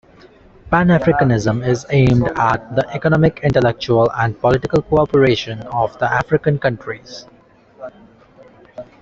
Pan-Africanism 0.71 1.63
is 1.63 1.85
aimed 1.91 2.27
at 2.35 2.75
the 2.75 2.89
economic, 2.89 3.39
intellectual 3.43 4.11
and 4.17 4.39
political 4.41 4.81
cooperation 4.81 5.61
of 5.67 5.95
the 5.99 6.11
African 6.11 6.57
countries. 6.57 7.25